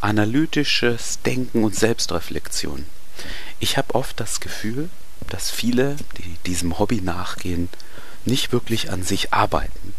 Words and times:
analytisches 0.00 1.20
Denken 1.22 1.64
und 1.64 1.74
Selbstreflexion. 1.74 2.86
Ich 3.60 3.76
habe 3.76 3.94
oft 3.94 4.18
das 4.20 4.40
Gefühl, 4.40 4.88
dass 5.28 5.50
viele, 5.50 5.96
die 6.18 6.36
diesem 6.46 6.78
Hobby 6.78 7.00
nachgehen, 7.00 7.68
nicht 8.24 8.52
wirklich 8.52 8.90
an 8.90 9.02
sich 9.02 9.32
arbeiten. 9.32 9.94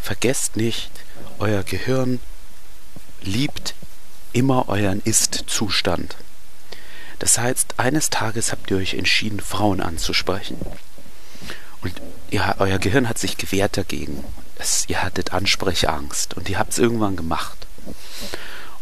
Vergesst 0.00 0.56
nicht, 0.56 0.90
euer 1.38 1.62
Gehirn 1.62 2.20
liebt 3.22 3.74
immer 4.32 4.68
euren 4.68 5.00
Ist-Zustand. 5.00 6.16
Das 7.18 7.38
heißt, 7.38 7.74
eines 7.78 8.10
Tages 8.10 8.52
habt 8.52 8.70
ihr 8.70 8.76
euch 8.76 8.94
entschieden, 8.94 9.40
Frauen 9.40 9.80
anzusprechen. 9.80 10.58
Und 11.80 11.94
ihr, 12.30 12.56
euer 12.58 12.78
Gehirn 12.78 13.08
hat 13.08 13.18
sich 13.18 13.36
gewehrt 13.36 13.76
dagegen. 13.76 14.24
Es, 14.56 14.84
ihr 14.88 15.02
hattet 15.02 15.32
Ansprechangst 15.32 16.34
und 16.34 16.48
ihr 16.48 16.58
habt 16.58 16.72
es 16.72 16.78
irgendwann 16.78 17.16
gemacht. 17.16 17.63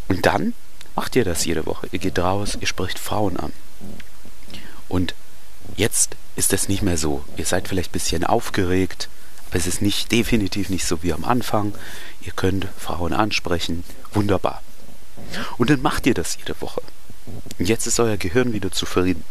Und 0.07 0.25
dann 0.25 0.53
macht 0.95 1.15
ihr 1.15 1.25
das 1.25 1.45
jede 1.45 1.65
Woche. 1.65 1.87
Ihr 1.91 1.99
geht 1.99 2.19
raus, 2.19 2.57
ihr 2.59 2.67
spricht 2.67 2.99
Frauen 2.99 3.37
an. 3.37 3.53
Und 4.89 5.15
jetzt 5.75 6.15
ist 6.35 6.53
es 6.53 6.69
nicht 6.69 6.81
mehr 6.81 6.97
so. 6.97 7.23
Ihr 7.37 7.45
seid 7.45 7.67
vielleicht 7.67 7.89
ein 7.89 7.93
bisschen 7.93 8.23
aufgeregt, 8.23 9.09
aber 9.47 9.57
es 9.57 9.67
ist 9.67 9.81
nicht 9.81 10.11
definitiv 10.11 10.69
nicht 10.69 10.85
so 10.85 11.03
wie 11.03 11.13
am 11.13 11.23
Anfang. 11.23 11.73
Ihr 12.21 12.33
könnt 12.33 12.67
Frauen 12.77 13.13
ansprechen. 13.13 13.83
Wunderbar. 14.13 14.61
Und 15.57 15.69
dann 15.69 15.81
macht 15.81 16.05
ihr 16.05 16.13
das 16.13 16.37
jede 16.37 16.59
Woche. 16.61 16.81
Und 17.57 17.69
jetzt 17.69 17.87
ist 17.87 17.99
euer 17.99 18.17
Gehirn 18.17 18.53
wieder 18.53 18.71
zufrieden. 18.71 19.23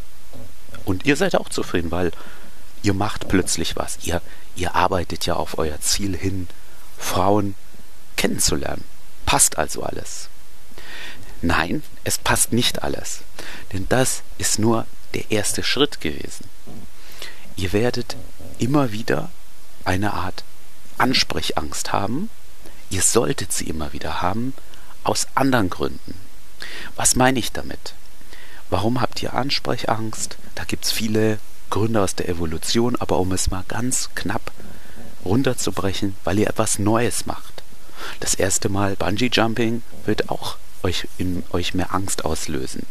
Und 0.85 1.07
ihr 1.07 1.17
seid 1.17 1.37
auch 1.37 1.49
zufrieden, 1.49 1.91
weil 1.91 2.13
ihr 2.83 2.95
macht 2.95 3.29
plötzlich 3.29 3.77
was. 3.77 3.99
Ihr, 4.03 4.23
ihr 4.57 4.75
arbeitet 4.75 5.27
ja 5.27 5.35
auf 5.35 5.59
euer 5.59 5.81
Ziel 5.81 6.17
hin, 6.17 6.49
Frauen 6.99 7.55
kennenzulernen. 8.17 8.85
Passt 9.27 9.59
also 9.59 9.83
alles. 9.83 10.29
Nein, 11.43 11.83
es 12.05 12.19
passt 12.19 12.53
nicht 12.53 12.83
alles. 12.83 13.23
Denn 13.73 13.87
das 13.89 14.23
ist 14.39 14.59
nur 14.59 14.87
der 15.15 15.31
erste 15.31 15.63
Schritt 15.63 16.01
gewesen. 16.01 16.49
Ihr 17.57 17.73
werdet 17.73 18.17
immer 18.59 18.93
wieder 18.93 19.31
eine 19.85 20.15
Art 20.15 20.45
Ansprechangst 20.99 21.93
haben. 21.93 22.31
Ihr 22.91 23.03
solltet 23.03 23.53
sie 23.53 23.65
immer 23.65 23.93
wieder 23.93 24.23
haben, 24.23 24.55
aus 25.05 25.27
anderen 25.35 25.69
Gründen. 25.69 26.15
Was 26.95 27.17
meine 27.17 27.39
ich 27.39 27.53
damit? 27.53 27.95
Warum 28.71 29.01
habt 29.01 29.23
ihr 29.23 29.35
Ansprechangst? 29.35 30.37
Da 30.55 30.65
gibt 30.65 30.85
es 30.85 30.93
viele 30.93 31.39
Gründe 31.71 32.01
aus 32.01 32.15
der 32.15 32.29
Evolution, 32.29 32.97
aber 32.97 33.19
um 33.19 33.33
es 33.33 33.51
mal 33.51 33.65
ganz 33.67 34.11
knapp 34.15 34.53
runterzubrechen, 35.25 36.15
weil 36.25 36.39
ihr 36.39 36.49
etwas 36.49 36.79
Neues 36.79 37.27
macht. 37.27 37.63
Das 38.21 38.35
erste 38.35 38.69
Mal 38.69 38.97
Bungee 38.97 39.31
Jumping 39.33 39.83
wird 40.05 40.29
auch 40.29 40.57
euch 40.83 41.09
in 41.19 41.43
euch 41.51 41.75
mehr 41.75 41.95
Angst 41.95 42.25
auslösen. 42.25 42.87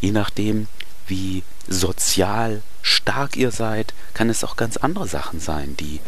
Je 0.00 0.12
nachdem, 0.12 0.68
wie 1.06 1.42
sozial 1.68 2.62
stark 2.82 3.36
ihr 3.36 3.50
seid, 3.50 3.94
kann 4.12 4.30
es 4.30 4.44
auch 4.44 4.56
ganz 4.56 4.76
andere 4.76 5.08
Sachen 5.08 5.40
sein, 5.40 5.76
die 5.76 6.00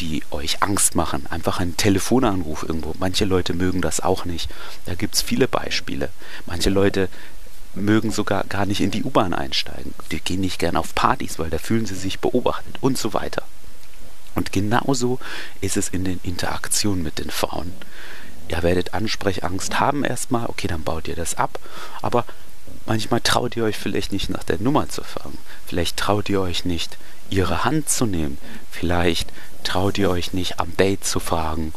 die 0.00 0.22
euch 0.30 0.62
Angst 0.62 0.94
machen. 0.94 1.26
Einfach 1.28 1.60
ein 1.60 1.76
Telefonanruf 1.76 2.62
irgendwo. 2.62 2.94
Manche 2.98 3.24
Leute 3.24 3.54
mögen 3.54 3.82
das 3.82 4.00
auch 4.00 4.24
nicht. 4.24 4.50
Da 4.86 4.94
gibt 4.94 5.14
es 5.14 5.22
viele 5.22 5.46
Beispiele. 5.48 6.08
Manche 6.46 6.70
Leute 6.70 7.08
mögen 7.74 8.10
sogar 8.10 8.44
gar 8.44 8.66
nicht 8.66 8.80
in 8.80 8.90
die 8.90 9.04
U-Bahn 9.04 9.32
einsteigen. 9.32 9.94
Die 10.10 10.20
gehen 10.20 10.40
nicht 10.40 10.58
gern 10.58 10.76
auf 10.76 10.94
Partys, 10.94 11.38
weil 11.38 11.50
da 11.50 11.58
fühlen 11.58 11.86
sie 11.86 11.94
sich 11.94 12.18
beobachtet 12.18 12.76
und 12.80 12.98
so 12.98 13.14
weiter. 13.14 13.42
Und 14.34 14.52
genauso 14.52 15.18
ist 15.60 15.76
es 15.76 15.88
in 15.88 16.04
den 16.04 16.20
Interaktionen 16.22 17.02
mit 17.02 17.18
den 17.18 17.30
Frauen. 17.30 17.72
Ihr 18.52 18.62
werdet 18.62 18.92
Ansprechangst 18.92 19.80
haben 19.80 20.04
erstmal, 20.04 20.46
okay, 20.46 20.68
dann 20.68 20.84
baut 20.84 21.08
ihr 21.08 21.16
das 21.16 21.36
ab, 21.36 21.58
aber 22.02 22.26
manchmal 22.84 23.22
traut 23.22 23.56
ihr 23.56 23.64
euch 23.64 23.78
vielleicht 23.78 24.12
nicht 24.12 24.28
nach 24.28 24.44
der 24.44 24.58
Nummer 24.58 24.90
zu 24.90 25.02
fragen. 25.02 25.38
Vielleicht 25.66 25.96
traut 25.96 26.28
ihr 26.28 26.40
euch 26.40 26.66
nicht, 26.66 26.98
ihre 27.30 27.64
Hand 27.64 27.88
zu 27.88 28.04
nehmen. 28.04 28.36
Vielleicht 28.70 29.32
traut 29.64 29.96
ihr 29.96 30.10
euch 30.10 30.34
nicht 30.34 30.60
am 30.60 30.76
Date 30.76 31.02
zu 31.04 31.18
fragen, 31.18 31.72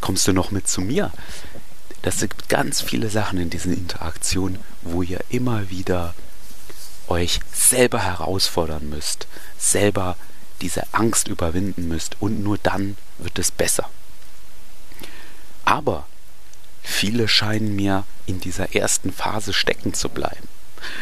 kommst 0.00 0.28
du 0.28 0.32
noch 0.32 0.52
mit 0.52 0.68
zu 0.68 0.80
mir? 0.80 1.10
Das 2.02 2.20
sind 2.20 2.48
ganz 2.48 2.80
viele 2.80 3.10
Sachen 3.10 3.40
in 3.40 3.50
diesen 3.50 3.74
Interaktionen, 3.74 4.60
wo 4.82 5.02
ihr 5.02 5.18
immer 5.30 5.68
wieder 5.68 6.14
euch 7.08 7.40
selber 7.52 7.98
herausfordern 7.98 8.88
müsst, 8.88 9.26
selber 9.58 10.16
diese 10.60 10.84
Angst 10.92 11.26
überwinden 11.26 11.88
müsst 11.88 12.16
und 12.20 12.40
nur 12.40 12.56
dann 12.58 12.96
wird 13.18 13.38
es 13.40 13.50
besser. 13.50 13.90
Aber 15.68 16.06
viele 16.82 17.28
scheinen 17.28 17.76
mir 17.76 18.04
in 18.24 18.40
dieser 18.40 18.74
ersten 18.74 19.12
Phase 19.12 19.52
stecken 19.52 19.92
zu 19.92 20.08
bleiben. 20.08 20.48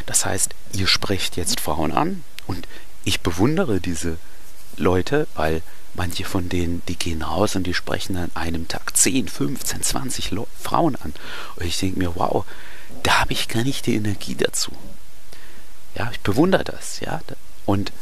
Das 0.07 0.27
heißt, 0.27 0.57
ihr 0.73 0.89
sprecht 0.89 1.37
jetzt 1.37 1.61
Frauen 1.61 1.93
an 1.93 2.25
und 2.49 2.67
ich 3.05 3.21
bewundere 3.21 3.81
diese 3.81 4.19
Leute, 4.77 5.29
weil 5.37 5.63
manche 5.95 6.25
von 6.25 6.49
denen, 6.49 6.83
die 6.89 6.97
gehen 6.97 7.23
raus 7.23 7.55
und 7.55 7.63
die 7.63 7.75
sprechen 7.75 8.17
an 8.17 8.33
einem 8.35 8.67
Tag 8.67 8.97
10, 8.97 9.29
15, 9.29 9.85
20 9.85 10.33
Le 10.33 10.49
Frauen 10.61 10.97
an. 10.97 11.15
Und 11.55 11.65
ich 11.65 11.79
denke 11.79 12.01
mir, 12.01 12.17
wow, 12.17 12.45
da 13.05 13.21
habe 13.21 13.35
ich 13.35 13.47
gar 13.47 13.63
nicht 13.63 13.87
die 13.87 13.95
Energie 13.95 14.35
dazu. 14.35 14.73
Ja, 15.95 16.11
ich 16.11 16.19
bewundere 16.23 16.65
das, 16.65 16.99
ja. 16.99 17.21
Und 17.67 17.93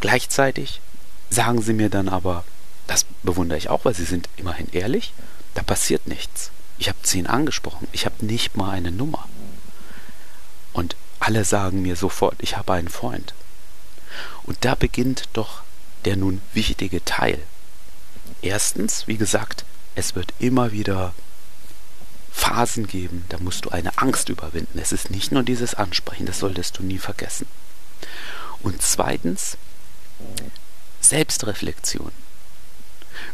gleichzeitig 0.00 0.80
sagen 1.28 1.60
sie 1.60 1.74
mir 1.74 1.90
dann 1.90 2.08
aber, 2.08 2.42
das 2.88 3.04
bewundere 3.22 3.58
ich 3.58 3.70
auch, 3.70 3.84
weil 3.84 3.94
sie 3.94 4.04
sind 4.04 4.28
immerhin 4.36 4.68
ehrlich, 4.72 5.12
da 5.54 5.62
passiert 5.62 6.08
nichts. 6.08 6.50
Ich 6.78 6.88
habe 6.88 6.98
zehn 7.02 7.26
angesprochen, 7.26 7.86
ich 7.92 8.06
habe 8.06 8.26
nicht 8.26 8.56
mal 8.56 8.70
eine 8.70 8.90
Nummer. 8.90 9.28
Und 10.72 10.96
alle 11.20 11.44
sagen 11.44 11.82
mir 11.82 11.96
sofort, 11.96 12.36
ich 12.40 12.56
habe 12.56 12.72
einen 12.72 12.88
Freund. 12.88 13.34
Und 14.44 14.64
da 14.64 14.74
beginnt 14.74 15.28
doch 15.34 15.62
der 16.04 16.16
nun 16.16 16.40
wichtige 16.54 17.04
Teil. 17.04 17.40
Erstens, 18.42 19.06
wie 19.06 19.16
gesagt, 19.16 19.64
es 19.94 20.14
wird 20.14 20.32
immer 20.38 20.72
wieder 20.72 21.12
Phasen 22.32 22.86
geben, 22.86 23.24
da 23.28 23.38
musst 23.38 23.64
du 23.64 23.70
eine 23.70 23.98
Angst 23.98 24.28
überwinden. 24.28 24.78
Es 24.78 24.92
ist 24.92 25.10
nicht 25.10 25.32
nur 25.32 25.42
dieses 25.42 25.74
Ansprechen, 25.74 26.26
das 26.26 26.38
solltest 26.38 26.78
du 26.78 26.84
nie 26.84 26.98
vergessen. 26.98 27.46
Und 28.62 28.80
zweitens, 28.80 29.58
Selbstreflexion. 31.00 32.12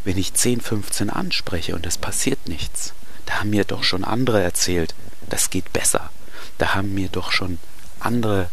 Wenn 0.05 0.19
ich 0.19 0.34
10, 0.34 0.61
15 0.61 1.11
anspreche 1.11 1.75
und 1.75 1.87
es 1.87 1.99
passiert 1.99 2.49
nichts, 2.49 2.95
da 3.27 3.41
haben 3.41 3.50
mir 3.50 3.65
doch 3.65 3.83
schon 3.83 4.05
andere 4.05 4.43
erzählt, 4.43 4.95
das 5.28 5.50
geht 5.50 5.72
besser. 5.72 6.11
Da 6.59 6.75
haben 6.75 6.95
mir 6.95 7.09
doch 7.09 7.33
schon 7.33 7.59
andere 8.00 8.49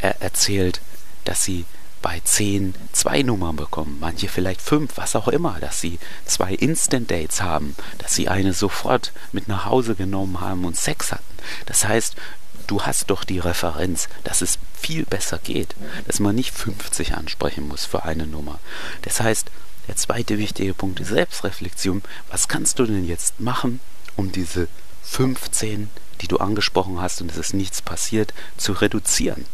er 0.00 0.22
erzählt, 0.22 0.80
dass 1.24 1.44
sie 1.44 1.64
bei 2.00 2.20
10 2.20 2.74
zwei 2.92 3.22
Nummern 3.22 3.56
bekommen, 3.56 3.98
manche 4.00 4.28
vielleicht 4.28 4.62
fünf, 4.62 4.96
was 4.96 5.16
auch 5.16 5.28
immer, 5.28 5.58
dass 5.60 5.80
sie 5.80 5.98
zwei 6.24 6.54
Instant 6.54 7.10
Dates 7.10 7.42
haben, 7.42 7.74
dass 7.98 8.14
sie 8.14 8.28
eine 8.28 8.52
sofort 8.52 9.12
mit 9.32 9.48
nach 9.48 9.64
Hause 9.64 9.96
genommen 9.96 10.40
haben 10.40 10.64
und 10.64 10.76
Sex 10.76 11.10
hatten. 11.10 11.24
Das 11.66 11.86
heißt, 11.86 12.14
du 12.68 12.82
hast 12.82 13.10
doch 13.10 13.24
die 13.24 13.40
Referenz, 13.40 14.08
dass 14.22 14.42
es 14.42 14.58
viel 14.80 15.04
besser 15.04 15.38
geht, 15.38 15.74
dass 16.06 16.20
man 16.20 16.36
nicht 16.36 16.54
50 16.54 17.14
ansprechen 17.14 17.66
muss 17.66 17.84
für 17.84 18.04
eine 18.04 18.26
Nummer. 18.26 18.60
Das 19.02 19.20
heißt, 19.20 19.50
der 19.88 19.96
zweite 19.96 20.38
wichtige 20.38 20.74
Punkt 20.74 21.00
ist 21.00 21.08
Selbstreflexion. 21.08 22.02
Was 22.30 22.46
kannst 22.46 22.78
du 22.78 22.86
denn 22.86 23.06
jetzt 23.06 23.40
machen, 23.40 23.80
um 24.16 24.30
diese 24.30 24.68
15, 25.02 25.88
die 26.20 26.28
du 26.28 26.36
angesprochen 26.36 27.00
hast 27.00 27.22
und 27.22 27.30
es 27.32 27.38
ist 27.38 27.54
nichts 27.54 27.82
passiert, 27.82 28.34
zu 28.56 28.72
reduzieren? 28.72 29.46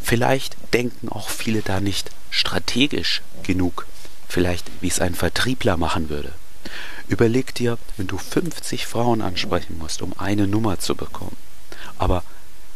Vielleicht 0.00 0.56
denken 0.72 1.08
auch 1.08 1.28
viele 1.28 1.62
da 1.62 1.80
nicht 1.80 2.10
strategisch 2.30 3.22
genug, 3.42 3.86
vielleicht 4.28 4.70
wie 4.80 4.88
es 4.88 5.00
ein 5.00 5.14
Vertriebler 5.14 5.76
machen 5.76 6.08
würde. 6.08 6.32
Überleg 7.08 7.54
dir, 7.54 7.78
wenn 7.96 8.06
du 8.06 8.16
50 8.16 8.86
Frauen 8.86 9.22
ansprechen 9.22 9.78
musst, 9.78 10.02
um 10.02 10.18
eine 10.18 10.46
Nummer 10.46 10.78
zu 10.78 10.94
bekommen, 10.94 11.36
aber 11.98 12.22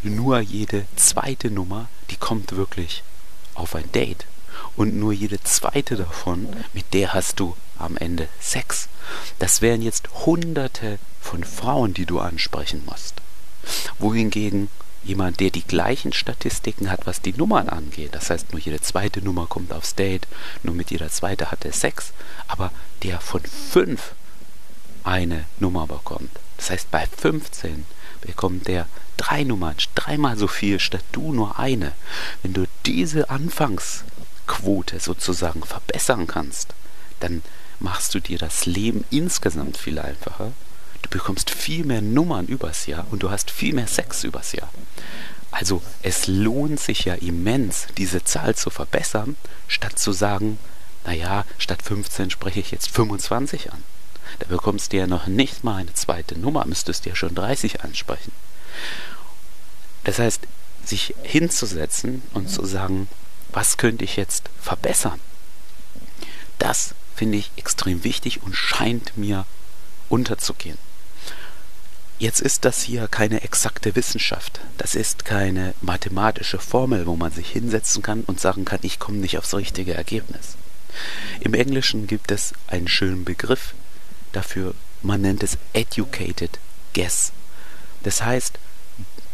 nur 0.02 0.40
jede 0.40 0.86
zweite 0.96 1.50
Nummer, 1.50 1.88
die 2.10 2.16
kommt 2.16 2.56
wirklich 2.56 3.02
auf 3.54 3.74
ein 3.74 3.90
Date. 3.92 4.26
Und 4.76 4.96
nur 4.96 5.12
jede 5.12 5.42
zweite 5.42 5.96
davon, 5.96 6.48
mit 6.72 6.94
der 6.94 7.14
hast 7.14 7.40
du 7.40 7.56
am 7.78 7.96
Ende 7.96 8.28
Sex. 8.40 8.88
Das 9.38 9.62
wären 9.62 9.82
jetzt 9.82 10.08
hunderte 10.26 10.98
von 11.20 11.44
Frauen, 11.44 11.94
die 11.94 12.06
du 12.06 12.20
ansprechen 12.20 12.82
musst. 12.86 13.14
Wohingegen 13.98 14.68
jemand, 15.04 15.40
der 15.40 15.50
die 15.50 15.66
gleichen 15.66 16.12
Statistiken 16.12 16.90
hat, 16.90 17.06
was 17.06 17.20
die 17.20 17.32
Nummern 17.32 17.68
angeht. 17.68 18.14
Das 18.14 18.30
heißt, 18.30 18.52
nur 18.52 18.60
jede 18.60 18.80
zweite 18.80 19.22
Nummer 19.22 19.46
kommt 19.46 19.72
aufs 19.72 19.94
Date, 19.94 20.26
nur 20.62 20.74
mit 20.74 20.90
jeder 20.90 21.10
zweite 21.10 21.50
hat 21.50 21.64
er 21.64 21.72
Sex, 21.72 22.12
aber 22.46 22.70
der 23.02 23.20
von 23.20 23.42
fünf 23.42 24.12
eine 25.04 25.44
Nummer 25.58 25.86
bekommt. 25.86 26.30
Das 26.56 26.70
heißt, 26.70 26.90
bei 26.90 27.06
15 27.06 27.84
bekommt 28.20 28.66
der 28.68 28.86
drei 29.16 29.44
Nummern, 29.44 29.76
dreimal 29.94 30.36
so 30.36 30.48
viel 30.48 30.80
statt 30.80 31.04
du 31.12 31.32
nur 31.32 31.58
eine. 31.58 31.92
Wenn 32.42 32.52
du 32.52 32.66
diese 32.84 33.30
Anfangsquote 34.48 35.00
sozusagen 35.00 35.62
verbessern 35.62 36.26
kannst, 36.26 36.74
dann 37.20 37.42
machst 37.80 38.14
du 38.14 38.20
dir 38.20 38.38
das 38.38 38.66
Leben 38.66 39.04
insgesamt 39.10 39.76
viel 39.76 39.98
einfacher. 39.98 40.52
Du 41.02 41.10
bekommst 41.10 41.50
viel 41.50 41.84
mehr 41.84 42.02
Nummern 42.02 42.46
übers 42.46 42.86
Jahr 42.86 43.06
und 43.10 43.22
du 43.22 43.30
hast 43.30 43.50
viel 43.50 43.74
mehr 43.74 43.86
Sex 43.86 44.24
übers 44.24 44.52
Jahr. 44.52 44.70
Also 45.50 45.82
es 46.02 46.26
lohnt 46.26 46.80
sich 46.80 47.04
ja 47.04 47.14
immens, 47.14 47.86
diese 47.96 48.24
Zahl 48.24 48.54
zu 48.54 48.70
verbessern, 48.70 49.36
statt 49.68 49.98
zu 49.98 50.12
sagen, 50.12 50.58
naja, 51.04 51.44
statt 51.58 51.82
15 51.82 52.30
spreche 52.30 52.60
ich 52.60 52.70
jetzt 52.70 52.90
25 52.90 53.72
an. 53.72 53.82
Da 54.40 54.46
bekommst 54.46 54.92
du 54.92 54.98
ja 54.98 55.06
noch 55.06 55.26
nicht 55.26 55.64
mal 55.64 55.76
eine 55.76 55.94
zweite 55.94 56.38
Nummer, 56.38 56.66
müsstest 56.66 57.04
du 57.04 57.10
ja 57.10 57.16
schon 57.16 57.34
30 57.34 57.82
ansprechen. 57.82 58.32
Das 60.04 60.18
heißt, 60.18 60.42
sich 60.84 61.14
hinzusetzen 61.22 62.22
und 62.34 62.50
zu 62.50 62.64
sagen, 62.66 63.08
was 63.58 63.76
könnte 63.76 64.04
ich 64.04 64.14
jetzt 64.14 64.50
verbessern? 64.60 65.18
Das 66.60 66.94
finde 67.16 67.38
ich 67.38 67.50
extrem 67.56 68.04
wichtig 68.04 68.40
und 68.44 68.54
scheint 68.54 69.16
mir 69.16 69.46
unterzugehen. 70.08 70.78
Jetzt 72.20 72.40
ist 72.40 72.64
das 72.64 72.82
hier 72.82 73.08
keine 73.08 73.42
exakte 73.42 73.96
Wissenschaft. 73.96 74.60
Das 74.76 74.94
ist 74.94 75.24
keine 75.24 75.74
mathematische 75.80 76.60
Formel, 76.60 77.04
wo 77.06 77.16
man 77.16 77.32
sich 77.32 77.50
hinsetzen 77.50 78.00
kann 78.00 78.22
und 78.22 78.38
sagen 78.38 78.64
kann, 78.64 78.78
ich 78.82 79.00
komme 79.00 79.18
nicht 79.18 79.38
aufs 79.38 79.54
richtige 79.54 79.92
Ergebnis. 79.92 80.56
Im 81.40 81.52
Englischen 81.52 82.06
gibt 82.06 82.30
es 82.30 82.52
einen 82.68 82.86
schönen 82.86 83.24
Begriff 83.24 83.74
dafür, 84.30 84.72
man 85.02 85.22
nennt 85.22 85.42
es 85.42 85.58
educated 85.72 86.60
guess. 86.94 87.32
Das 88.04 88.22
heißt, 88.22 88.56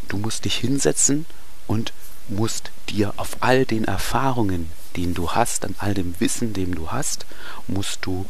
du 0.08 0.16
musst 0.16 0.46
dich 0.46 0.56
hinsetzen 0.56 1.26
und 1.66 1.92
musst 2.28 2.70
dir 2.88 3.14
auf 3.16 3.36
all 3.40 3.64
den 3.64 3.84
Erfahrungen, 3.84 4.70
den 4.96 5.14
du 5.14 5.32
hast, 5.32 5.64
an 5.64 5.74
all 5.78 5.94
dem 5.94 6.14
Wissen, 6.20 6.52
dem 6.52 6.74
du 6.74 6.90
hast, 6.90 7.26
musst 7.66 8.06
du 8.06 8.26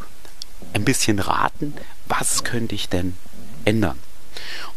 ein 0.72 0.84
bisschen 0.84 1.18
raten, 1.18 1.74
was 2.06 2.44
könnte 2.44 2.74
ich 2.74 2.88
denn 2.88 3.16
ändern. 3.64 3.98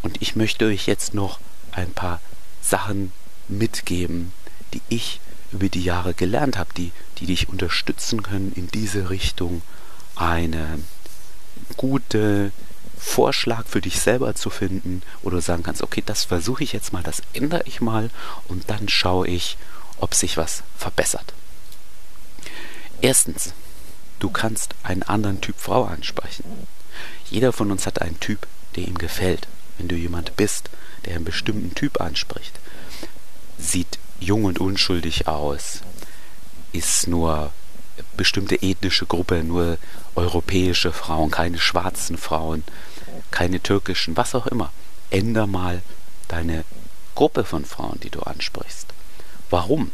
Und 0.02 0.22
ich 0.22 0.36
möchte 0.36 0.66
euch 0.66 0.86
jetzt 0.88 1.14
noch 1.14 1.40
ein 1.72 1.92
paar 1.92 2.20
Sachen 2.62 3.12
mitgeben, 3.48 4.34
die 4.74 4.82
ich 4.90 5.20
über 5.52 5.70
die 5.70 5.84
Jahre 5.84 6.14
gelernt 6.14 6.58
habe, 6.58 6.74
die, 6.76 6.92
die 7.20 7.26
dich 7.26 7.50
unterstützen 7.50 8.22
können, 8.24 8.52
in 8.54 8.68
diese 8.68 9.10
Richtung 9.10 9.62
eine 10.16 10.80
gute 11.78 12.52
Vorschlag 12.98 13.66
für 13.68 13.82
dich 13.82 14.00
selber 14.00 14.36
zu 14.36 14.50
finden 14.50 15.02
oder 15.22 15.42
sagen 15.42 15.64
kannst, 15.64 15.84
okay, 15.84 16.04
das 16.06 16.26
versuche 16.26 16.64
ich 16.64 16.74
jetzt 16.74 16.94
mal, 16.94 17.04
das 17.04 17.22
ändere 17.34 17.64
ich 17.66 17.82
mal 17.82 18.10
und 18.48 18.70
dann 18.70 18.90
schaue 18.90 19.28
ich, 19.28 19.58
ob 20.00 20.14
sich 20.14 20.38
was 20.38 20.64
verbessert. 20.78 21.34
Erstens, 23.02 23.54
du 24.20 24.30
kannst 24.30 24.74
einen 24.84 25.04
anderen 25.04 25.42
Typ 25.42 25.56
Frau 25.60 25.84
ansprechen. 25.86 26.68
Jeder 27.30 27.54
von 27.54 27.72
uns 27.72 27.86
hat 27.86 28.02
einen 28.02 28.20
Typ, 28.20 28.48
der 28.76 28.88
ihm 28.88 28.98
gefällt. 28.98 29.48
Wenn 29.78 29.88
du 29.88 29.96
jemand 29.96 30.36
bist, 30.36 30.70
der 31.06 31.16
einen 31.16 31.26
bestimmten 31.26 31.76
Typ 31.76 32.02
anspricht, 32.02 32.60
sieht 33.60 34.00
jung 34.20 34.46
und 34.46 34.60
unschuldig 34.60 35.28
aus, 35.28 35.82
ist 36.72 37.08
nur 37.08 37.52
bestimmte 38.16 38.62
ethnische 38.62 39.06
Gruppe, 39.06 39.44
nur 39.44 39.78
europäische 40.16 40.92
Frauen, 40.92 41.32
keine 41.32 41.60
schwarzen 41.60 42.18
Frauen, 42.18 42.64
keine 43.32 43.62
türkischen, 43.62 44.18
was 44.18 44.36
auch 44.36 44.48
immer. 44.48 44.72
Änder 45.10 45.48
mal 45.48 45.82
deine 46.28 46.66
Gruppe 47.16 47.46
von 47.46 47.66
Frauen, 47.66 48.00
die 48.02 48.10
du 48.10 48.22
ansprichst. 48.22 48.88
Warum? 49.50 49.92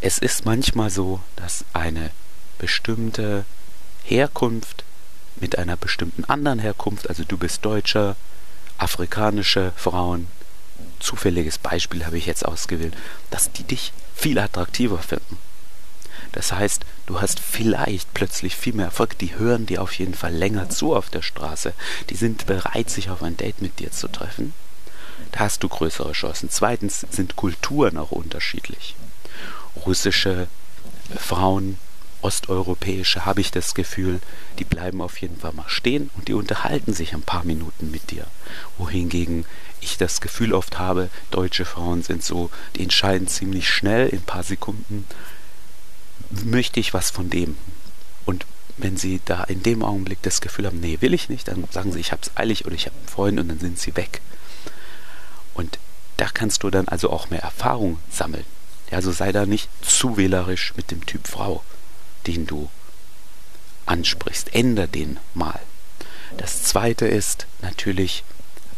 Es 0.00 0.18
ist 0.18 0.44
manchmal 0.46 0.90
so, 0.90 1.20
dass 1.36 1.64
eine 1.72 2.10
bestimmte 2.58 3.44
Herkunft 4.04 4.84
mit 5.36 5.58
einer 5.58 5.76
bestimmten 5.76 6.24
anderen 6.24 6.58
Herkunft, 6.58 7.08
also 7.08 7.24
du 7.24 7.36
bist 7.36 7.64
Deutscher, 7.64 8.16
afrikanische 8.78 9.72
Frauen, 9.76 10.28
zufälliges 11.00 11.58
Beispiel 11.58 12.06
habe 12.06 12.18
ich 12.18 12.26
jetzt 12.26 12.44
ausgewählt, 12.44 12.96
dass 13.30 13.52
die 13.52 13.64
dich 13.64 13.92
viel 14.14 14.38
attraktiver 14.38 14.98
finden. 14.98 15.38
Das 16.32 16.52
heißt, 16.52 16.82
du 17.06 17.20
hast 17.20 17.40
vielleicht 17.40 18.12
plötzlich 18.14 18.56
viel 18.56 18.74
mehr 18.74 18.86
Erfolg. 18.86 19.18
Die 19.18 19.36
hören 19.36 19.66
dir 19.66 19.82
auf 19.82 19.92
jeden 19.94 20.14
Fall 20.14 20.32
länger 20.32 20.70
zu 20.70 20.94
auf 20.94 21.10
der 21.10 21.22
Straße. 21.22 21.72
Die 22.08 22.16
sind 22.16 22.46
bereit, 22.46 22.90
sich 22.90 23.10
auf 23.10 23.22
ein 23.22 23.36
Date 23.36 23.62
mit 23.62 23.78
dir 23.78 23.90
zu 23.90 24.08
treffen. 24.08 24.52
Da 25.32 25.40
hast 25.40 25.62
du 25.62 25.68
größere 25.68 26.12
Chancen. 26.12 26.50
Zweitens 26.50 27.06
sind 27.10 27.36
Kulturen 27.36 27.96
auch 27.96 28.10
unterschiedlich. 28.10 28.94
Russische 29.84 30.48
Frauen 31.16 31.78
osteuropäische, 32.22 33.24
habe 33.24 33.40
ich 33.40 33.50
das 33.50 33.74
Gefühl, 33.74 34.20
die 34.58 34.64
bleiben 34.64 35.00
auf 35.00 35.20
jeden 35.20 35.38
Fall 35.38 35.52
mal 35.52 35.68
stehen 35.68 36.10
und 36.16 36.28
die 36.28 36.34
unterhalten 36.34 36.92
sich 36.92 37.14
ein 37.14 37.22
paar 37.22 37.44
Minuten 37.44 37.90
mit 37.90 38.10
dir. 38.10 38.26
Wohingegen 38.78 39.46
ich 39.80 39.96
das 39.96 40.20
Gefühl 40.20 40.52
oft 40.52 40.78
habe, 40.78 41.08
deutsche 41.30 41.64
Frauen 41.64 42.02
sind 42.02 42.22
so, 42.22 42.50
die 42.76 42.82
entscheiden 42.82 43.28
ziemlich 43.28 43.68
schnell 43.68 44.08
in 44.08 44.18
ein 44.18 44.24
paar 44.24 44.42
Sekunden, 44.42 45.06
möchte 46.30 46.80
ich 46.80 46.94
was 46.94 47.10
von 47.10 47.30
dem. 47.30 47.56
Und 48.24 48.46
wenn 48.76 48.96
sie 48.96 49.20
da 49.24 49.44
in 49.44 49.62
dem 49.62 49.82
Augenblick 49.82 50.22
das 50.22 50.40
Gefühl 50.40 50.66
haben, 50.66 50.80
nee, 50.80 50.98
will 51.00 51.14
ich 51.14 51.28
nicht, 51.28 51.48
dann 51.48 51.64
sagen 51.70 51.92
sie, 51.92 52.00
ich 52.00 52.12
habe 52.12 52.22
es 52.22 52.36
eilig 52.36 52.64
oder 52.64 52.74
ich 52.74 52.86
habe 52.86 52.96
einen 52.96 53.08
Freund 53.08 53.40
und 53.40 53.48
dann 53.48 53.58
sind 53.58 53.78
sie 53.78 53.96
weg. 53.96 54.20
Und 55.54 55.78
da 56.16 56.26
kannst 56.32 56.62
du 56.62 56.70
dann 56.70 56.88
also 56.88 57.10
auch 57.10 57.30
mehr 57.30 57.42
Erfahrung 57.42 57.98
sammeln. 58.10 58.44
Also 58.90 59.12
sei 59.12 59.32
da 59.32 59.46
nicht 59.46 59.68
zu 59.82 60.16
wählerisch 60.16 60.72
mit 60.76 60.90
dem 60.90 61.06
Typ 61.06 61.28
Frau 61.28 61.62
den 62.26 62.46
du 62.46 62.68
ansprichst. 63.86 64.54
Änder 64.54 64.86
den 64.86 65.18
mal. 65.34 65.60
Das 66.36 66.62
zweite 66.62 67.06
ist 67.06 67.46
natürlich 67.60 68.24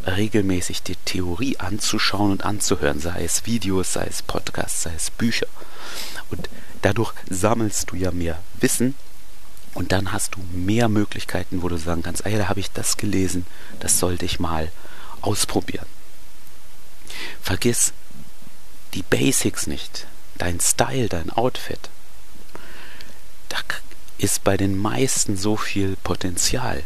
regelmäßig 0.07 0.83
die 0.83 0.97
Theorie 0.97 1.59
anzuschauen 1.59 2.33
und 2.33 2.45
anzuhören, 2.45 3.01
sei 3.01 3.25
es 3.25 3.47
Videos, 3.47 3.93
sei 3.93 4.07
es 4.07 4.23
Podcasts, 4.23 4.83
sei 4.83 4.93
es 4.97 5.11
Bücher. 5.11 5.47
Und 6.33 6.49
dadurch 6.83 7.13
sammelst 7.31 7.91
du 7.91 7.97
ja 7.97 8.11
mehr 8.11 8.39
Wissen 8.61 8.95
und 9.75 9.93
dann 9.93 10.13
hast 10.13 10.35
du 10.35 10.41
mehr 10.53 10.89
Möglichkeiten, 10.89 11.63
wo 11.63 11.69
du 11.69 11.77
sagen 11.77 12.03
kannst, 12.03 12.27
ah 12.27 12.29
ja, 12.29 12.39
da 12.39 12.49
habe 12.49 12.61
ich 12.61 12.71
das 12.73 12.97
gelesen, 12.97 13.47
das 13.81 13.99
sollte 13.99 14.25
ich 14.25 14.41
mal 14.41 14.73
ausprobieren. 15.21 15.87
Vergiss 17.41 17.93
die 18.95 19.03
Basics 19.03 19.67
nicht, 19.67 20.07
dein 20.37 20.59
Style, 20.61 21.09
dein 21.09 21.31
Outfit 21.31 21.91
da 23.53 23.59
ist 24.19 24.45
bei 24.45 24.57
den 24.57 24.79
meisten 24.79 25.37
so 25.37 25.57
viel 25.57 25.97
Potenzial. 25.97 26.83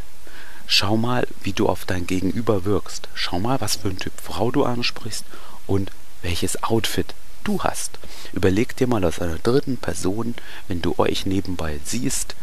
Schau 0.67 0.97
mal, 0.97 1.29
wie 1.43 1.53
du 1.53 1.69
auf 1.69 1.85
dein 1.85 2.07
Gegenüber 2.07 2.65
wirkst. 2.65 3.09
Schau 3.15 3.39
mal, 3.39 3.61
was 3.61 3.77
für 3.77 3.89
ein 3.89 3.99
Typ 3.99 4.15
Frau 4.21 4.51
du 4.51 4.65
ansprichst 4.65 5.25
und 5.67 5.93
welches 6.23 6.63
Outfit 6.65 7.15
du 7.47 7.63
hast. 7.63 7.99
Überleg 8.33 8.77
dir 8.77 8.87
mal 8.87 9.05
aus 9.05 9.21
einer 9.21 9.39
dritten 9.39 9.77
Person, 9.77 10.35
wenn 10.69 10.83
du 10.83 10.95
euch 10.99 11.27
nebenbei 11.27 11.81
siehst, 11.85 12.35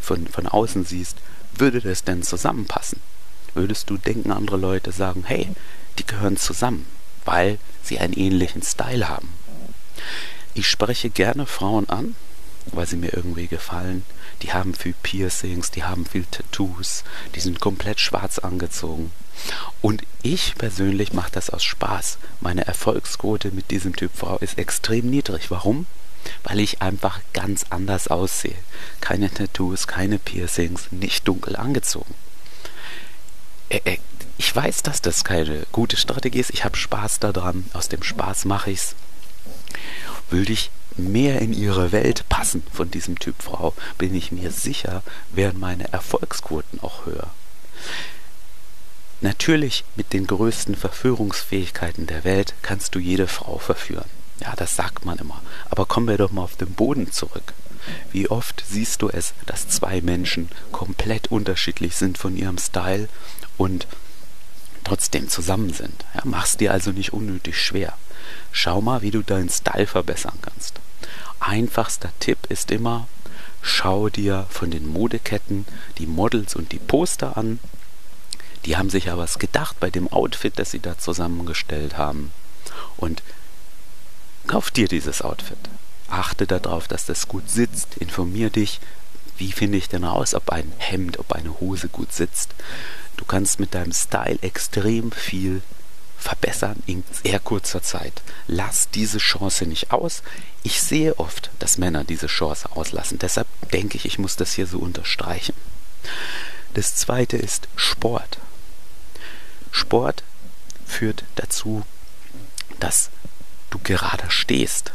von, 0.00 0.26
von 0.26 0.46
außen 0.46 0.84
siehst, 0.84 1.16
würde 1.56 1.80
das 1.80 2.04
denn 2.04 2.22
zusammenpassen? 2.22 3.00
Würdest 3.54 3.90
du 3.90 3.96
denken, 3.96 4.32
andere 4.32 4.56
Leute 4.56 4.92
sagen, 4.92 5.24
hey, 5.26 5.50
die 5.98 6.06
gehören 6.06 6.36
zusammen, 6.36 6.86
weil 7.24 7.58
sie 7.82 7.98
einen 7.98 8.14
ähnlichen 8.14 8.62
Style 8.62 9.08
haben? 9.08 9.28
Ich 10.54 10.68
spreche 10.68 11.10
gerne 11.10 11.46
Frauen 11.46 11.88
an, 11.88 12.14
weil 12.66 12.86
sie 12.86 12.96
mir 12.96 13.14
irgendwie 13.14 13.46
gefallen. 13.46 14.04
Die 14.42 14.52
haben 14.52 14.74
viel 14.74 14.94
Piercings, 15.02 15.70
die 15.70 15.84
haben 15.84 16.06
viel 16.06 16.24
Tattoos, 16.30 17.04
die 17.34 17.40
sind 17.40 17.60
komplett 17.60 18.00
schwarz 18.00 18.38
angezogen. 18.38 19.10
Und 19.80 20.02
ich 20.22 20.54
persönlich 20.56 21.12
mache 21.12 21.32
das 21.32 21.50
aus 21.50 21.64
Spaß. 21.64 22.18
Meine 22.40 22.66
Erfolgsquote 22.66 23.50
mit 23.50 23.70
diesem 23.70 23.94
Typ 23.94 24.12
Frau 24.14 24.38
ist 24.38 24.58
extrem 24.58 25.10
niedrig. 25.10 25.50
Warum? 25.50 25.86
Weil 26.42 26.60
ich 26.60 26.80
einfach 26.80 27.20
ganz 27.32 27.66
anders 27.70 28.08
aussehe. 28.08 28.56
Keine 29.00 29.30
Tattoos, 29.32 29.86
keine 29.86 30.18
Piercings, 30.18 30.88
nicht 30.90 31.28
dunkel 31.28 31.56
angezogen. 31.56 32.14
Ich 34.38 34.54
weiß, 34.54 34.82
dass 34.82 35.02
das 35.02 35.24
keine 35.24 35.66
gute 35.72 35.96
Strategie 35.96 36.40
ist. 36.40 36.50
Ich 36.50 36.64
habe 36.64 36.76
Spaß 36.76 37.18
daran. 37.18 37.64
Aus 37.72 37.88
dem 37.88 38.02
Spaß 38.02 38.44
mache 38.44 38.70
ich's. 38.70 38.94
Würde 40.30 40.52
ich 40.52 40.70
mehr 40.96 41.40
in 41.40 41.52
ihre 41.52 41.92
Welt 41.92 42.28
passen 42.28 42.62
von 42.72 42.90
diesem 42.90 43.18
Typ 43.18 43.42
Frau, 43.42 43.74
bin 43.98 44.14
ich 44.14 44.32
mir 44.32 44.50
sicher, 44.50 45.02
wären 45.32 45.58
meine 45.58 45.92
Erfolgsquoten 45.92 46.80
auch 46.80 47.06
höher. 47.06 47.30
Natürlich 49.20 49.84
mit 49.96 50.12
den 50.12 50.26
größten 50.26 50.76
Verführungsfähigkeiten 50.76 52.06
der 52.06 52.24
Welt 52.24 52.54
kannst 52.62 52.94
du 52.94 52.98
jede 52.98 53.26
Frau 53.26 53.58
verführen. 53.58 54.08
Ja, 54.40 54.54
das 54.56 54.76
sagt 54.76 55.04
man 55.04 55.18
immer. 55.18 55.40
Aber 55.70 55.86
kommen 55.86 56.08
wir 56.08 56.18
doch 56.18 56.32
mal 56.32 56.42
auf 56.42 56.56
den 56.56 56.74
Boden 56.74 57.10
zurück. 57.10 57.54
Wie 58.12 58.28
oft 58.28 58.64
siehst 58.68 59.02
du 59.02 59.08
es, 59.08 59.34
dass 59.46 59.68
zwei 59.68 60.00
Menschen 60.00 60.48
komplett 60.72 61.28
unterschiedlich 61.28 61.96
sind 61.96 62.18
von 62.18 62.36
ihrem 62.36 62.58
Style 62.58 63.08
und 63.56 63.86
trotzdem 64.84 65.28
zusammen 65.28 65.72
sind. 65.72 66.04
Ja, 66.14 66.22
mach's 66.24 66.56
dir 66.56 66.72
also 66.72 66.90
nicht 66.90 67.12
unnötig 67.12 67.58
schwer. 67.58 67.94
Schau 68.52 68.80
mal, 68.80 69.02
wie 69.02 69.10
du 69.10 69.22
deinen 69.22 69.48
Style 69.48 69.86
verbessern 69.86 70.38
kannst. 70.42 70.80
Einfachster 71.40 72.10
Tipp 72.20 72.38
ist 72.48 72.70
immer, 72.70 73.06
schau 73.62 74.08
dir 74.08 74.46
von 74.50 74.70
den 74.70 74.86
Modeketten 74.86 75.66
die 75.98 76.06
Models 76.06 76.54
und 76.56 76.72
die 76.72 76.78
Poster 76.78 77.36
an. 77.36 77.58
Die 78.64 78.76
haben 78.76 78.90
sich 78.90 79.06
ja 79.06 79.18
was 79.18 79.38
gedacht 79.38 79.78
bei 79.80 79.90
dem 79.90 80.08
Outfit, 80.08 80.58
das 80.58 80.70
sie 80.70 80.80
da 80.80 80.98
zusammengestellt 80.98 81.98
haben. 81.98 82.32
Und 82.96 83.22
kauf 84.46 84.70
dir 84.70 84.88
dieses 84.88 85.22
Outfit. 85.22 85.58
Achte 86.08 86.46
darauf, 86.46 86.88
dass 86.88 87.06
das 87.06 87.28
gut 87.28 87.50
sitzt. 87.50 87.96
Informier 87.98 88.50
dich, 88.50 88.80
wie 89.36 89.52
finde 89.52 89.78
ich 89.78 89.88
denn 89.88 90.04
raus, 90.04 90.34
ob 90.34 90.50
ein 90.50 90.72
Hemd, 90.78 91.18
ob 91.18 91.32
eine 91.32 91.60
Hose 91.60 91.88
gut 91.88 92.12
sitzt. 92.12 92.54
Du 93.16 93.24
kannst 93.24 93.60
mit 93.60 93.74
deinem 93.74 93.92
Style 93.92 94.38
extrem 94.42 95.12
viel 95.12 95.62
verbessern 96.24 96.82
in 96.86 97.04
sehr 97.22 97.38
kurzer 97.38 97.82
Zeit. 97.82 98.22
Lass 98.46 98.88
diese 98.88 99.18
Chance 99.18 99.66
nicht 99.66 99.92
aus. 99.92 100.22
Ich 100.62 100.80
sehe 100.80 101.18
oft, 101.18 101.50
dass 101.58 101.76
Männer 101.76 102.02
diese 102.02 102.28
Chance 102.28 102.72
auslassen. 102.72 103.18
Deshalb 103.18 103.46
denke 103.72 103.98
ich, 103.98 104.06
ich 104.06 104.18
muss 104.18 104.34
das 104.36 104.54
hier 104.54 104.66
so 104.66 104.78
unterstreichen. 104.78 105.54
Das 106.72 106.96
zweite 106.96 107.36
ist 107.36 107.68
Sport. 107.76 108.38
Sport 109.70 110.22
führt 110.86 111.24
dazu, 111.34 111.84
dass 112.80 113.10
du 113.68 113.78
gerade 113.80 114.30
stehst, 114.30 114.92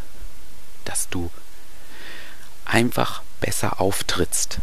dass 0.85 1.09
du 1.09 1.29
einfach 2.65 3.21
besser 3.39 3.79
auftrittst. 3.79 4.57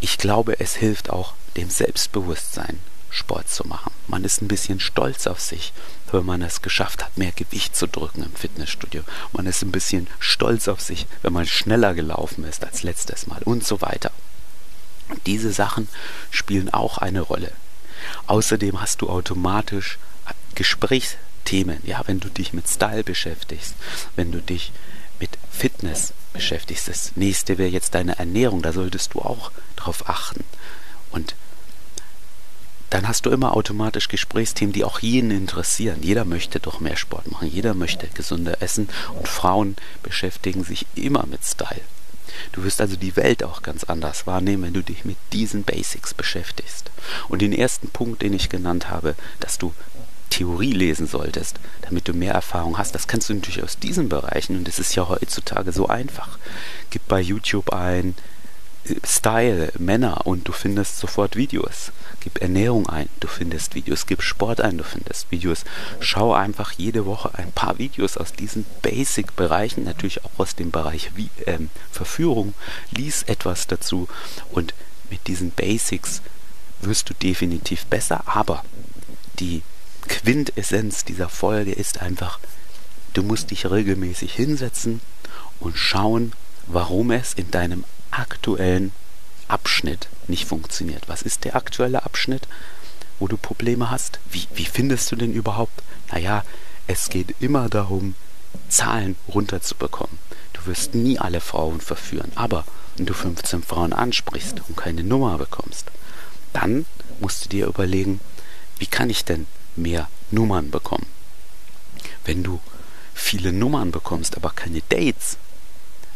Ich 0.00 0.18
glaube, 0.18 0.58
es 0.58 0.74
hilft 0.74 1.10
auch 1.10 1.34
dem 1.56 1.70
Selbstbewusstsein, 1.70 2.80
Sport 3.10 3.48
zu 3.48 3.66
machen. 3.66 3.92
Man 4.06 4.24
ist 4.24 4.42
ein 4.42 4.48
bisschen 4.48 4.80
stolz 4.80 5.26
auf 5.26 5.40
sich, 5.40 5.72
wenn 6.12 6.26
man 6.26 6.42
es 6.42 6.62
geschafft 6.62 7.04
hat, 7.04 7.16
mehr 7.16 7.32
Gewicht 7.32 7.76
zu 7.76 7.86
drücken 7.86 8.22
im 8.22 8.34
Fitnessstudio. 8.34 9.02
Man 9.32 9.46
ist 9.46 9.62
ein 9.62 9.72
bisschen 9.72 10.06
stolz 10.18 10.68
auf 10.68 10.80
sich, 10.80 11.06
wenn 11.22 11.32
man 11.32 11.46
schneller 11.46 11.94
gelaufen 11.94 12.44
ist 12.44 12.64
als 12.64 12.82
letztes 12.82 13.26
Mal 13.26 13.42
und 13.42 13.66
so 13.66 13.80
weiter. 13.80 14.10
Diese 15.26 15.52
Sachen 15.52 15.88
spielen 16.30 16.72
auch 16.72 16.98
eine 16.98 17.20
Rolle. 17.20 17.52
Außerdem 18.26 18.80
hast 18.80 19.00
du 19.00 19.08
automatisch 19.08 19.98
Gesprächsthemen, 20.54 21.78
ja, 21.84 22.02
wenn 22.06 22.20
du 22.20 22.28
dich 22.28 22.52
mit 22.52 22.68
Style 22.68 23.04
beschäftigst, 23.04 23.74
wenn 24.16 24.32
du 24.32 24.40
dich 24.40 24.72
mit 25.20 25.30
Fitness 25.50 26.12
beschäftigst. 26.32 26.88
Das 26.88 27.12
nächste 27.16 27.58
wäre 27.58 27.70
jetzt 27.70 27.94
deine 27.94 28.18
Ernährung, 28.18 28.62
da 28.62 28.72
solltest 28.72 29.14
du 29.14 29.20
auch 29.20 29.50
drauf 29.76 30.08
achten. 30.08 30.44
Und 31.10 31.34
dann 32.90 33.06
hast 33.06 33.26
du 33.26 33.30
immer 33.30 33.54
automatisch 33.54 34.08
Gesprächsthemen, 34.08 34.72
die 34.72 34.84
auch 34.84 35.00
jeden 35.00 35.30
interessieren. 35.30 35.98
Jeder 36.02 36.24
möchte 36.24 36.60
doch 36.60 36.80
mehr 36.80 36.96
Sport 36.96 37.30
machen, 37.30 37.48
jeder 37.48 37.74
möchte 37.74 38.08
gesünder 38.08 38.62
essen 38.62 38.88
und 39.14 39.28
Frauen 39.28 39.76
beschäftigen 40.02 40.64
sich 40.64 40.86
immer 40.94 41.26
mit 41.26 41.44
Style. 41.44 41.82
Du 42.52 42.64
wirst 42.64 42.80
also 42.80 42.96
die 42.96 43.16
Welt 43.16 43.42
auch 43.42 43.62
ganz 43.62 43.84
anders 43.84 44.26
wahrnehmen, 44.26 44.64
wenn 44.64 44.74
du 44.74 44.82
dich 44.82 45.04
mit 45.04 45.16
diesen 45.32 45.64
Basics 45.64 46.14
beschäftigst. 46.14 46.90
Und 47.28 47.42
den 47.42 47.52
ersten 47.52 47.88
Punkt, 47.88 48.22
den 48.22 48.32
ich 48.32 48.48
genannt 48.48 48.90
habe, 48.90 49.14
dass 49.40 49.58
du 49.58 49.74
Theorie 50.30 50.72
lesen 50.72 51.06
solltest, 51.06 51.58
damit 51.82 52.06
du 52.06 52.12
mehr 52.12 52.34
Erfahrung 52.34 52.78
hast, 52.78 52.94
das 52.94 53.08
kannst 53.08 53.28
du 53.28 53.34
natürlich 53.34 53.62
aus 53.62 53.78
diesen 53.78 54.08
Bereichen 54.08 54.56
und 54.56 54.68
es 54.68 54.78
ist 54.78 54.94
ja 54.94 55.08
heutzutage 55.08 55.72
so 55.72 55.88
einfach. 55.88 56.38
Gib 56.90 57.06
bei 57.08 57.20
YouTube 57.20 57.72
ein 57.72 58.14
Style, 59.04 59.72
Männer 59.78 60.26
und 60.26 60.48
du 60.48 60.52
findest 60.52 60.98
sofort 60.98 61.36
Videos. 61.36 61.92
Gib 62.20 62.40
Ernährung 62.40 62.88
ein, 62.88 63.08
du 63.20 63.28
findest 63.28 63.74
Videos. 63.74 64.06
Gib 64.06 64.22
Sport 64.22 64.60
ein, 64.60 64.78
du 64.78 64.84
findest 64.84 65.30
Videos. 65.30 65.64
Schau 66.00 66.32
einfach 66.32 66.72
jede 66.72 67.06
Woche 67.06 67.30
ein 67.34 67.52
paar 67.52 67.78
Videos 67.78 68.16
aus 68.16 68.32
diesen 68.32 68.64
Basic-Bereichen, 68.82 69.84
natürlich 69.84 70.24
auch 70.24 70.38
aus 70.38 70.54
dem 70.54 70.70
Bereich 70.70 71.10
wie, 71.14 71.30
ähm, 71.46 71.70
Verführung. 71.92 72.54
Lies 72.90 73.24
etwas 73.24 73.66
dazu 73.66 74.08
und 74.50 74.74
mit 75.10 75.26
diesen 75.26 75.50
Basics 75.50 76.22
wirst 76.80 77.10
du 77.10 77.14
definitiv 77.14 77.86
besser, 77.86 78.22
aber 78.26 78.64
die 79.38 79.62
Quintessenz 80.06 81.04
dieser 81.04 81.28
Folge 81.28 81.72
ist 81.72 82.00
einfach, 82.00 82.38
du 83.12 83.22
musst 83.22 83.50
dich 83.50 83.70
regelmäßig 83.70 84.32
hinsetzen 84.32 85.00
und 85.60 85.76
schauen, 85.76 86.32
warum 86.66 87.10
es 87.10 87.34
in 87.34 87.50
deinem 87.50 87.84
aktuellen 88.18 88.92
Abschnitt 89.48 90.08
nicht 90.26 90.46
funktioniert. 90.46 91.08
Was 91.08 91.22
ist 91.22 91.44
der 91.44 91.56
aktuelle 91.56 92.04
Abschnitt, 92.04 92.46
wo 93.18 93.28
du 93.28 93.36
Probleme 93.36 93.90
hast? 93.90 94.20
Wie, 94.30 94.46
wie 94.54 94.66
findest 94.66 95.10
du 95.10 95.16
den 95.16 95.32
überhaupt? 95.32 95.82
Naja, 96.12 96.44
es 96.86 97.08
geht 97.08 97.34
immer 97.40 97.68
darum, 97.68 98.14
Zahlen 98.68 99.16
runterzubekommen. 99.28 100.18
Du 100.52 100.66
wirst 100.66 100.94
nie 100.94 101.18
alle 101.18 101.40
Frauen 101.40 101.80
verführen, 101.80 102.32
aber 102.34 102.64
wenn 102.96 103.06
du 103.06 103.14
15 103.14 103.62
Frauen 103.62 103.92
ansprichst 103.92 104.62
und 104.68 104.76
keine 104.76 105.04
Nummer 105.04 105.38
bekommst, 105.38 105.86
dann 106.52 106.86
musst 107.20 107.44
du 107.44 107.48
dir 107.50 107.66
überlegen, 107.66 108.20
wie 108.78 108.86
kann 108.86 109.10
ich 109.10 109.24
denn 109.24 109.46
mehr 109.76 110.08
Nummern 110.30 110.70
bekommen? 110.70 111.06
Wenn 112.24 112.42
du 112.42 112.60
viele 113.14 113.52
Nummern 113.52 113.90
bekommst, 113.90 114.36
aber 114.36 114.50
keine 114.50 114.82
Dates, 114.88 115.38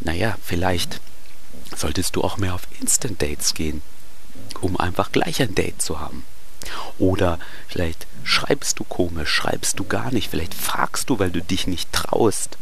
naja, 0.00 0.36
vielleicht 0.42 1.00
solltest 1.76 2.16
du 2.16 2.22
auch 2.22 2.36
mehr 2.36 2.54
auf 2.54 2.66
Instant 2.80 3.20
Dates 3.20 3.54
gehen, 3.54 3.82
um 4.60 4.78
einfach 4.78 5.12
gleich 5.12 5.40
ein 5.42 5.54
Date 5.54 5.80
zu 5.82 6.00
haben. 6.00 6.24
Oder 6.98 7.38
vielleicht 7.68 8.06
schreibst 8.24 8.78
du 8.78 8.84
komisch, 8.84 9.30
schreibst 9.30 9.78
du 9.78 9.84
gar 9.84 10.12
nicht, 10.12 10.30
vielleicht 10.30 10.54
fragst 10.54 11.10
du, 11.10 11.18
weil 11.18 11.30
du 11.30 11.42
dich 11.42 11.66
nicht 11.66 11.92
traust, 11.92 12.56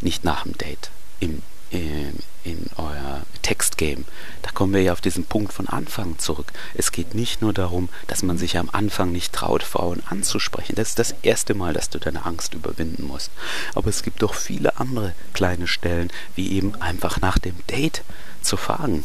nicht 0.00 0.24
nach 0.24 0.42
dem 0.42 0.56
Date 0.58 0.90
im 1.20 1.42
in, 1.70 2.18
in 2.48 2.70
euer 2.76 3.22
Textgame. 3.42 4.04
Da 4.42 4.50
kommen 4.50 4.72
wir 4.72 4.82
ja 4.82 4.92
auf 4.92 5.02
diesen 5.02 5.24
Punkt 5.24 5.52
von 5.52 5.68
Anfang 5.68 6.18
zurück. 6.18 6.52
Es 6.74 6.92
geht 6.92 7.14
nicht 7.14 7.42
nur 7.42 7.52
darum, 7.52 7.90
dass 8.06 8.22
man 8.22 8.38
sich 8.38 8.56
am 8.56 8.70
Anfang 8.70 9.12
nicht 9.12 9.34
traut, 9.34 9.62
Frauen 9.62 10.02
anzusprechen. 10.08 10.74
Das 10.74 10.88
ist 10.88 10.98
das 10.98 11.14
erste 11.22 11.54
Mal, 11.54 11.74
dass 11.74 11.90
du 11.90 11.98
deine 11.98 12.24
Angst 12.24 12.54
überwinden 12.54 13.04
musst. 13.04 13.30
Aber 13.74 13.90
es 13.90 14.02
gibt 14.02 14.22
doch 14.22 14.34
viele 14.34 14.78
andere 14.78 15.14
kleine 15.34 15.66
Stellen, 15.66 16.10
wie 16.34 16.52
eben 16.52 16.74
einfach 16.80 17.20
nach 17.20 17.38
dem 17.38 17.56
Date 17.66 18.02
zu 18.42 18.56
fragen, 18.56 19.04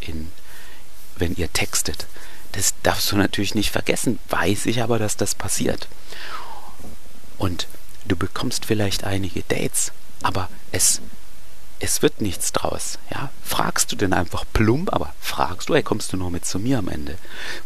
in, 0.00 0.30
wenn 1.16 1.34
ihr 1.34 1.50
textet. 1.52 2.06
Das 2.52 2.74
darfst 2.82 3.10
du 3.10 3.16
natürlich 3.16 3.54
nicht 3.54 3.70
vergessen. 3.70 4.18
Weiß 4.28 4.66
ich 4.66 4.82
aber, 4.82 4.98
dass 4.98 5.16
das 5.16 5.34
passiert. 5.34 5.88
Und 7.38 7.66
du 8.06 8.16
bekommst 8.16 8.66
vielleicht 8.66 9.04
einige 9.04 9.42
Dates, 9.44 9.92
aber 10.22 10.48
es 10.70 11.00
es 11.84 12.02
wird 12.02 12.20
nichts 12.20 12.52
draus. 12.52 12.98
Ja? 13.10 13.30
Fragst 13.44 13.92
du 13.92 13.96
denn 13.96 14.12
einfach 14.12 14.44
plump, 14.52 14.92
aber 14.92 15.14
fragst 15.20 15.68
du, 15.68 15.74
hey, 15.74 15.82
kommst 15.82 16.12
du 16.12 16.16
nur 16.16 16.30
mit 16.30 16.44
zu 16.44 16.58
mir 16.58 16.78
am 16.78 16.88
Ende? 16.88 17.16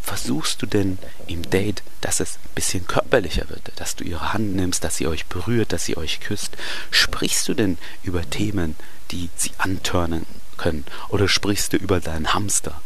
Versuchst 0.03 0.61
du 0.61 0.67
denn 0.67 0.99
im 1.27 1.49
Date, 1.49 1.83
dass 2.01 2.21
es 2.21 2.37
ein 2.37 2.55
bisschen 2.55 2.87
körperlicher 2.87 3.49
wird, 3.49 3.73
dass 3.77 3.97
du 3.97 4.05
ihre 4.05 4.33
Hand 4.33 4.57
nimmst, 4.57 4.83
dass 4.85 4.97
sie 4.97 5.07
euch 5.07 5.27
berührt, 5.27 5.73
dass 5.73 5.85
sie 5.85 5.97
euch 5.97 6.21
küsst? 6.21 6.57
Sprichst 6.91 7.49
du 7.49 7.55
denn 7.55 7.79
über 8.03 8.29
Themen, 8.29 8.77
die 9.11 9.31
sie 9.37 9.53
antörnen 9.59 10.27
können? 10.57 10.85
Oder 11.09 11.29
sprichst 11.29 11.73
du 11.73 11.77
über 11.77 12.01
deinen 12.01 12.35
Hamster 12.35 12.81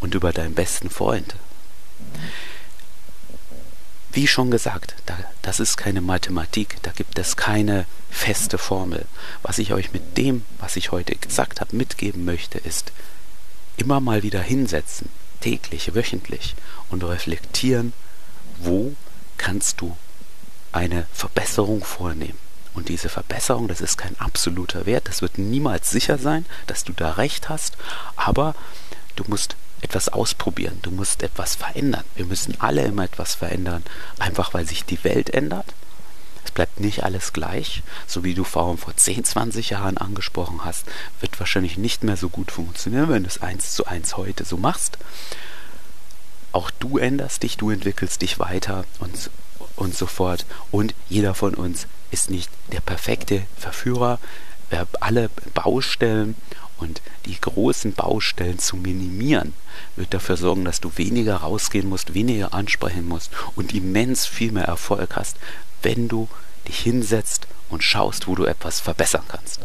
und 0.00 0.14
über 0.14 0.32
deinen 0.32 0.54
besten 0.54 0.90
Freund? 0.90 1.34
Wie 4.12 4.26
schon 4.26 4.50
gesagt, 4.50 4.94
da, 5.06 5.16
das 5.42 5.60
ist 5.60 5.76
keine 5.76 6.00
Mathematik, 6.00 6.76
da 6.82 6.90
gibt 6.92 7.18
es 7.18 7.36
keine 7.36 7.86
feste 8.10 8.58
Formel. 8.58 9.04
Was 9.42 9.58
ich 9.58 9.72
euch 9.72 9.92
mit 9.92 10.16
dem, 10.16 10.44
was 10.58 10.76
ich 10.76 10.92
heute 10.92 11.14
gesagt 11.14 11.60
habe, 11.60 11.76
mitgeben 11.76 12.24
möchte, 12.24 12.58
ist 12.58 12.92
immer 13.76 14.00
mal 14.00 14.22
wieder 14.22 14.40
hinsetzen, 14.40 15.10
täglich, 15.40 15.94
wöchentlich 15.94 16.54
und 16.90 17.04
reflektieren, 17.04 17.92
wo 18.58 18.94
kannst 19.36 19.80
du 19.80 19.96
eine 20.72 21.06
Verbesserung 21.12 21.84
vornehmen. 21.84 22.38
Und 22.74 22.88
diese 22.88 23.08
Verbesserung, 23.08 23.68
das 23.68 23.80
ist 23.80 23.96
kein 23.98 24.18
absoluter 24.20 24.86
Wert, 24.86 25.08
das 25.08 25.22
wird 25.22 25.38
niemals 25.38 25.90
sicher 25.90 26.18
sein, 26.18 26.46
dass 26.66 26.84
du 26.84 26.92
da 26.92 27.12
recht 27.12 27.48
hast, 27.48 27.76
aber 28.16 28.54
du 29.16 29.24
musst 29.26 29.56
etwas 29.80 30.08
ausprobieren, 30.08 30.78
du 30.82 30.90
musst 30.90 31.22
etwas 31.22 31.54
verändern. 31.54 32.04
Wir 32.16 32.24
müssen 32.24 32.60
alle 32.60 32.82
immer 32.82 33.04
etwas 33.04 33.34
verändern, 33.34 33.84
einfach 34.18 34.54
weil 34.54 34.66
sich 34.66 34.84
die 34.84 35.02
Welt 35.04 35.30
ändert. 35.30 35.66
Es 36.44 36.50
bleibt 36.50 36.80
nicht 36.80 37.04
alles 37.04 37.32
gleich, 37.32 37.82
so 38.06 38.24
wie 38.24 38.34
du 38.34 38.42
vor 38.42 38.76
10, 38.96 39.24
20 39.24 39.70
Jahren 39.70 39.98
angesprochen 39.98 40.64
hast, 40.64 40.86
wird 41.20 41.38
wahrscheinlich 41.38 41.76
nicht 41.76 42.04
mehr 42.04 42.16
so 42.16 42.28
gut 42.28 42.50
funktionieren, 42.50 43.10
wenn 43.10 43.22
du 43.22 43.28
es 43.28 43.42
eins 43.42 43.72
zu 43.72 43.86
eins 43.86 44.16
heute 44.16 44.44
so 44.44 44.56
machst. 44.56 44.98
Auch 46.52 46.70
du 46.70 46.98
änderst 46.98 47.42
dich, 47.42 47.58
du 47.58 47.70
entwickelst 47.70 48.22
dich 48.22 48.38
weiter 48.38 48.84
und, 49.00 49.30
und 49.76 49.94
so 49.94 50.06
fort. 50.06 50.46
Und 50.70 50.94
jeder 51.08 51.34
von 51.34 51.54
uns 51.54 51.86
ist 52.10 52.30
nicht 52.30 52.50
der 52.72 52.80
perfekte 52.80 53.42
Verführer. 53.58 54.18
Wir 54.70 54.80
haben 54.80 54.90
alle 55.00 55.28
Baustellen 55.54 56.34
und 56.78 57.02
die 57.26 57.40
großen 57.40 57.92
Baustellen 57.92 58.58
zu 58.58 58.76
minimieren, 58.76 59.52
wird 59.96 60.14
dafür 60.14 60.36
sorgen, 60.36 60.64
dass 60.64 60.80
du 60.80 60.90
weniger 60.96 61.36
rausgehen 61.36 61.88
musst, 61.88 62.14
weniger 62.14 62.54
ansprechen 62.54 63.06
musst 63.06 63.30
und 63.56 63.74
immens 63.74 64.26
viel 64.26 64.52
mehr 64.52 64.64
Erfolg 64.64 65.16
hast, 65.16 65.36
wenn 65.82 66.08
du 66.08 66.28
dich 66.66 66.78
hinsetzt 66.80 67.46
und 67.68 67.82
schaust, 67.82 68.26
wo 68.26 68.34
du 68.34 68.44
etwas 68.44 68.80
verbessern 68.80 69.24
kannst. 69.28 69.60